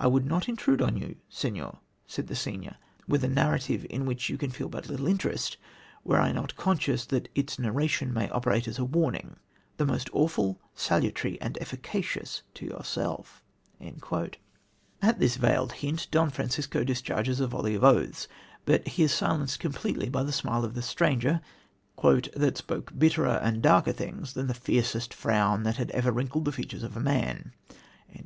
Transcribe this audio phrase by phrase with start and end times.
[0.00, 2.76] 'I would not intrude on you, Senhor,' says the stranger,
[3.06, 5.58] 'with a narrative in which you can feel but little interest,
[6.02, 9.36] were I not conscious that its narration may operate as a warning,
[9.76, 13.42] the most awful, salutary and efficacious to yourself.'"
[13.82, 18.28] At this veiled hint Don Francisco discharges a volley of oaths,
[18.64, 21.42] but he is silenced completely by the smile of the stranger
[22.02, 26.82] "that spoke bitterer and darker things than the fiercest frown that ever wrinkled the features
[26.82, 27.52] of man."